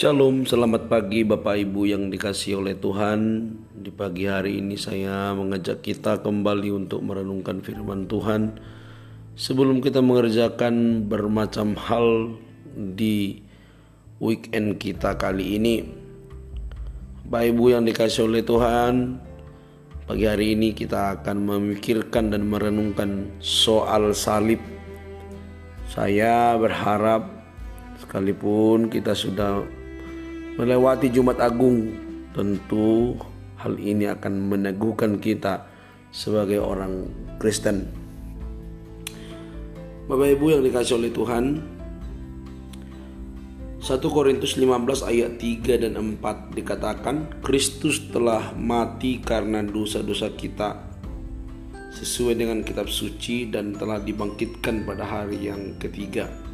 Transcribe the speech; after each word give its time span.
Shalom, 0.00 0.48
selamat 0.48 0.88
pagi 0.88 1.28
Bapak 1.28 1.60
Ibu 1.60 1.84
yang 1.84 2.08
dikasih 2.08 2.64
oleh 2.64 2.72
Tuhan. 2.72 3.52
Di 3.68 3.92
pagi 3.92 4.24
hari 4.24 4.56
ini 4.56 4.72
saya 4.80 5.36
mengajak 5.36 5.84
kita 5.84 6.24
kembali 6.24 6.72
untuk 6.72 7.04
merenungkan 7.04 7.60
firman 7.60 8.08
Tuhan. 8.08 8.56
Sebelum 9.36 9.84
kita 9.84 10.00
mengerjakan 10.00 11.04
bermacam 11.04 11.76
hal 11.76 12.32
di 12.72 13.44
weekend 14.24 14.80
kita 14.80 15.20
kali 15.20 15.60
ini. 15.60 15.84
Bapak 17.28 17.52
Ibu 17.52 17.64
yang 17.68 17.84
dikasih 17.84 18.24
oleh 18.24 18.40
Tuhan, 18.40 19.20
pagi 20.08 20.24
hari 20.24 20.56
ini 20.56 20.72
kita 20.72 21.20
akan 21.20 21.44
memikirkan 21.44 22.32
dan 22.32 22.48
merenungkan 22.48 23.36
soal 23.44 24.16
salib. 24.16 24.64
Saya 25.92 26.56
berharap 26.56 27.28
sekalipun 28.00 28.88
kita 28.88 29.12
sudah 29.12 29.79
melewati 30.56 31.12
Jumat 31.12 31.38
Agung, 31.38 31.94
tentu 32.34 33.18
hal 33.60 33.76
ini 33.76 34.08
akan 34.08 34.50
meneguhkan 34.50 35.20
kita 35.20 35.68
sebagai 36.10 36.58
orang 36.58 37.06
Kristen. 37.38 37.86
Bapak 40.10 40.26
Ibu 40.34 40.58
yang 40.58 40.62
dikasih 40.66 40.98
oleh 40.98 41.14
Tuhan, 41.14 41.44
1 43.80 43.96
Korintus 44.10 44.58
15 44.58 45.06
ayat 45.06 45.38
3 45.38 45.82
dan 45.86 45.94
4 45.96 46.52
dikatakan 46.52 47.40
Kristus 47.40 48.10
telah 48.10 48.52
mati 48.52 49.22
karena 49.22 49.62
dosa-dosa 49.62 50.34
kita 50.34 50.90
sesuai 51.90 52.34
dengan 52.38 52.60
kitab 52.60 52.92
suci 52.92 53.48
dan 53.48 53.72
telah 53.74 53.98
dibangkitkan 53.98 54.84
pada 54.84 55.06
hari 55.06 55.48
yang 55.48 55.78
ketiga. 55.80 56.49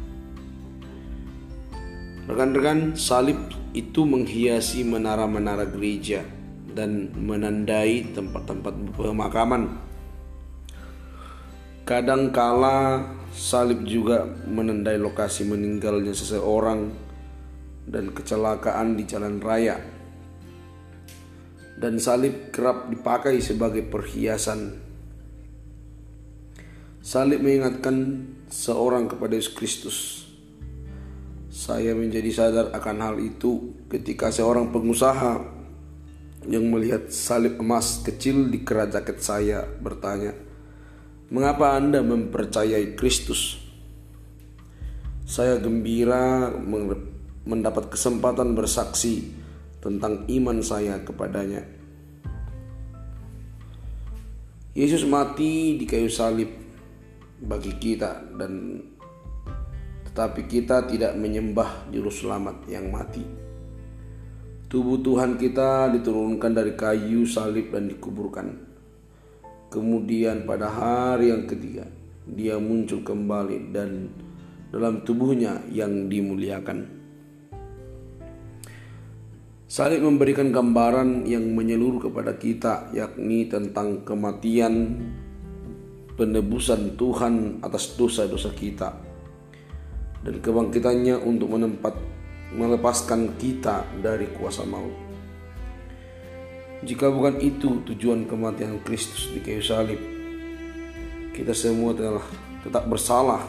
Rekan-rekan, 2.27 2.99
salib 2.99 3.39
itu 3.71 4.03
menghiasi 4.03 4.83
menara-menara 4.83 5.63
gereja 5.63 6.27
dan 6.75 7.07
menandai 7.15 8.11
tempat-tempat 8.11 8.99
pemakaman. 8.99 9.79
Kadangkala 11.87 13.07
salib 13.31 13.87
juga 13.87 14.27
menandai 14.43 14.99
lokasi 14.99 15.47
meninggalnya 15.47 16.11
seseorang 16.11 16.91
dan 17.87 18.11
kecelakaan 18.11 18.99
di 18.99 19.07
jalan 19.07 19.39
raya. 19.39 19.79
Dan 21.79 21.95
salib 21.95 22.51
kerap 22.51 22.91
dipakai 22.91 23.39
sebagai 23.39 23.87
perhiasan. 23.87 24.75
Salib 26.99 27.39
mengingatkan 27.39 28.27
seorang 28.51 29.07
kepada 29.07 29.39
Yesus 29.39 29.55
Kristus 29.55 30.26
saya 31.57 31.97
menjadi 31.97 32.29
sadar 32.29 32.69
akan 32.69 32.97
hal 33.01 33.15
itu 33.17 33.73
ketika 33.89 34.29
seorang 34.29 34.69
pengusaha 34.69 35.41
yang 36.45 36.69
melihat 36.69 37.09
salib 37.09 37.57
emas 37.57 38.05
kecil 38.05 38.45
di 38.53 38.61
jaket 38.61 39.17
saya 39.25 39.65
bertanya, 39.65 40.37
"Mengapa 41.33 41.73
Anda 41.73 42.05
mempercayai 42.05 42.93
Kristus?" 42.93 43.57
Saya 45.25 45.57
gembira 45.57 46.53
mendapat 47.41 47.89
kesempatan 47.89 48.53
bersaksi 48.53 49.33
tentang 49.81 50.29
iman 50.29 50.61
saya 50.61 51.01
kepadanya. 51.01 51.65
Yesus 54.77 55.09
mati 55.09 55.73
di 55.73 55.89
kayu 55.89 56.07
salib 56.07 56.53
bagi 57.41 57.73
kita 57.81 58.29
dan 58.37 58.77
tapi 60.17 60.49
kita 60.49 60.89
tidak 60.89 61.13
menyembah 61.13 61.93
juru 61.93 62.09
selamat 62.09 62.65
yang 62.65 62.89
mati. 62.89 63.21
Tubuh 64.65 64.97
Tuhan 65.05 65.37
kita 65.37 65.93
diturunkan 65.93 66.57
dari 66.57 66.73
kayu 66.73 67.21
salib 67.29 67.69
dan 67.69 67.85
dikuburkan. 67.85 68.49
Kemudian 69.69 70.49
pada 70.49 70.73
hari 70.73 71.29
yang 71.29 71.45
ketiga, 71.45 71.85
dia 72.25 72.57
muncul 72.57 73.05
kembali 73.05 73.69
dan 73.69 74.09
dalam 74.73 75.05
tubuhnya 75.05 75.61
yang 75.69 76.09
dimuliakan. 76.09 76.97
Salib 79.69 80.01
memberikan 80.01 80.49
gambaran 80.49 81.29
yang 81.29 81.45
menyeluruh 81.53 82.09
kepada 82.09 82.41
kita, 82.41 82.89
yakni 82.89 83.45
tentang 83.45 84.01
kematian 84.01 84.97
penebusan 86.17 86.97
Tuhan 86.97 87.61
atas 87.61 87.93
dosa-dosa 87.93 88.49
kita 88.57 89.06
dan 90.25 90.41
kebangkitannya 90.41 91.21
untuk 91.21 91.53
menempat 91.53 91.93
melepaskan 92.55 93.35
kita 93.35 93.83
dari 93.99 94.31
kuasa 94.31 94.63
maut. 94.63 94.93
Jika 96.85 97.09
bukan 97.09 97.41
itu 97.41 97.81
tujuan 97.83 98.29
kematian 98.29 98.79
Kristus 98.85 99.33
di 99.33 99.41
kayu 99.41 99.65
salib, 99.65 99.97
kita 101.33 101.51
semua 101.51 101.91
telah 101.97 102.23
tetap 102.61 102.85
bersalah 102.85 103.41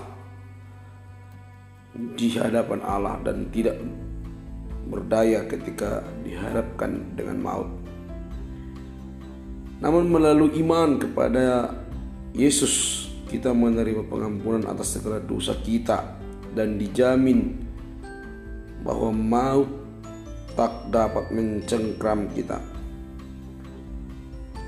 di 1.92 2.32
hadapan 2.36 2.80
Allah 2.82 3.20
dan 3.20 3.52
tidak 3.52 3.76
berdaya 4.88 5.44
ketika 5.44 6.00
dihadapkan 6.24 7.12
dengan 7.12 7.36
maut. 7.38 7.70
Namun 9.78 10.10
melalui 10.10 10.58
iman 10.64 10.98
kepada 10.98 11.70
Yesus 12.34 13.06
kita 13.28 13.52
menerima 13.52 14.08
pengampunan 14.08 14.64
atas 14.66 14.98
segala 14.98 15.20
dosa 15.20 15.54
kita 15.60 16.16
dan 16.58 16.74
dijamin 16.74 17.54
bahwa 18.82 19.14
maut 19.14 19.70
tak 20.58 20.90
dapat 20.90 21.30
mencengkram 21.30 22.26
kita. 22.34 22.58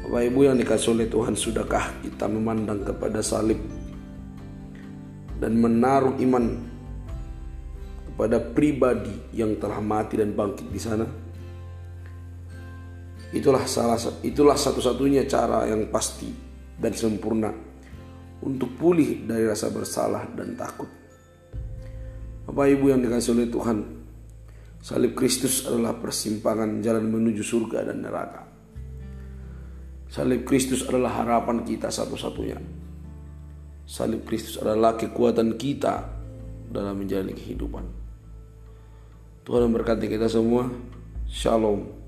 Bapak 0.07 0.23
Ibu 0.23 0.41
yang 0.47 0.55
dikasih 0.55 0.95
oleh 0.95 1.11
Tuhan, 1.11 1.35
sudahkah 1.35 1.99
kita 2.07 2.31
memandang 2.31 2.87
kepada 2.87 3.19
salib 3.19 3.59
dan 5.43 5.59
menaruh 5.59 6.15
iman 6.23 6.63
kepada 8.07 8.39
pribadi 8.39 9.35
yang 9.35 9.59
telah 9.59 9.83
mati 9.83 10.15
dan 10.15 10.31
bangkit 10.31 10.71
di 10.71 10.79
sana? 10.79 11.07
Itulah 13.35 13.67
salah 13.67 13.99
itulah 14.23 14.59
satu-satunya 14.59 15.27
cara 15.27 15.67
yang 15.67 15.91
pasti 15.91 16.31
dan 16.75 16.95
sempurna 16.95 17.51
untuk 18.43 18.79
pulih 18.79 19.27
dari 19.27 19.47
rasa 19.47 19.71
bersalah 19.71 20.27
dan 20.35 20.55
takut. 20.59 21.00
Bapak 22.61 22.77
Ibu 22.77 22.93
yang 22.93 23.01
dikasih 23.01 23.33
oleh 23.41 23.49
Tuhan, 23.49 23.79
salib 24.85 25.17
Kristus 25.17 25.65
adalah 25.65 25.97
persimpangan 25.97 26.85
jalan 26.85 27.09
menuju 27.09 27.41
surga 27.41 27.89
dan 27.89 28.05
neraka. 28.05 28.45
Salib 30.13 30.45
Kristus 30.45 30.85
adalah 30.85 31.25
harapan 31.25 31.65
kita 31.65 31.89
satu-satunya. 31.89 32.61
Salib 33.89 34.29
Kristus 34.29 34.61
adalah 34.61 34.93
kekuatan 34.93 35.57
kita 35.57 36.05
dalam 36.69 37.01
menjalani 37.01 37.33
kehidupan. 37.33 37.85
Tuhan 39.41 39.65
memberkati 39.65 40.05
kita 40.05 40.29
semua. 40.29 40.69
Shalom. 41.33 42.00